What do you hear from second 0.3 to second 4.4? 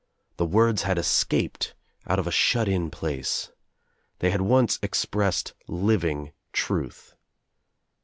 The words had escaped out of a shut in place. They